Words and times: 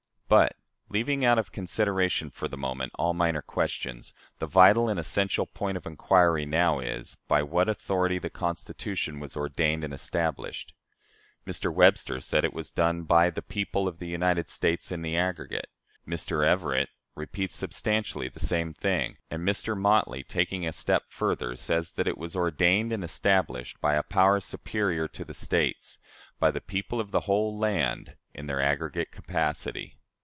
But, 0.39 0.55
leaving 0.87 1.25
out 1.25 1.37
of 1.37 1.51
consideration 1.51 2.29
for 2.29 2.47
the 2.47 2.55
moment 2.55 2.93
all 2.95 3.13
minor 3.13 3.41
questions, 3.41 4.13
the 4.39 4.45
vital 4.45 4.87
and 4.87 4.97
essential 4.97 5.45
point 5.45 5.75
of 5.75 5.85
inquiry 5.85 6.45
now 6.45 6.79
is, 6.79 7.17
by 7.27 7.43
what 7.43 7.67
authority 7.67 8.17
the 8.17 8.29
Constitution 8.29 9.19
was 9.19 9.35
"ordained 9.35 9.83
and 9.83 9.93
established." 9.93 10.73
Mr. 11.45 11.73
Webster 11.73 12.21
says 12.21 12.45
it 12.45 12.53
was 12.53 12.71
done 12.71 13.03
"by 13.03 13.29
the 13.29 13.41
people 13.41 13.89
of 13.89 13.99
the 13.99 14.07
United 14.07 14.47
States 14.47 14.89
in 14.89 15.01
the 15.01 15.17
aggregate;" 15.17 15.67
Mr. 16.07 16.45
Everett 16.47 16.87
repeats 17.13 17.57
substantially 17.57 18.29
the 18.29 18.39
same 18.39 18.73
thing; 18.73 19.17
and 19.29 19.45
Mr. 19.45 19.77
Motley, 19.77 20.23
taking 20.23 20.65
a 20.65 20.71
step 20.71 21.03
further, 21.09 21.57
says 21.57 21.91
that 21.91 22.07
"it 22.07 22.17
was 22.17 22.37
'ordained 22.37 22.93
and 22.93 23.03
established' 23.03 23.81
by 23.81 23.95
a 23.95 24.03
power 24.03 24.39
superior 24.39 25.09
to 25.09 25.25
the 25.25 25.33
States 25.33 25.99
by 26.39 26.51
the 26.51 26.61
people 26.61 27.01
of 27.01 27.11
the 27.11 27.19
whole 27.27 27.57
land 27.57 28.15
in 28.33 28.45
their 28.45 28.61
aggregate 28.61 29.11
capacity." 29.11 29.97